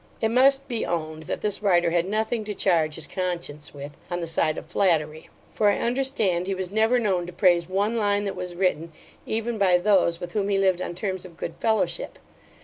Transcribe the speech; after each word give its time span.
It 0.19 0.29
must 0.29 0.67
be 0.67 0.83
owned, 0.83 1.25
that 1.29 1.41
this 1.41 1.61
writer 1.61 1.91
had 1.91 2.07
nothing 2.07 2.43
to 2.45 2.55
charge 2.55 2.95
his 2.95 3.05
conscience 3.05 3.71
with, 3.71 3.91
on 4.09 4.19
the 4.19 4.25
side 4.25 4.57
of 4.57 4.65
flattery; 4.65 5.29
for 5.53 5.69
I 5.69 5.77
understand, 5.77 6.47
he 6.47 6.55
was 6.55 6.71
never 6.71 6.97
known 6.97 7.27
to 7.27 7.31
praise 7.31 7.69
one 7.69 7.95
line 7.97 8.23
that 8.23 8.35
was 8.35 8.55
written, 8.55 8.91
even 9.27 9.59
by 9.59 9.77
those 9.77 10.19
with 10.19 10.31
whom 10.31 10.49
he 10.49 10.57
lived 10.57 10.81
on 10.81 10.95
terms 10.95 11.23
of 11.23 11.37
good 11.37 11.55
fellowship. 11.57 12.17